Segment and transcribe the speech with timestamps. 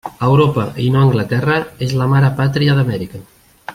[0.27, 3.23] Europa, i no Anglaterra, és la mare pàtria d'Amèrica.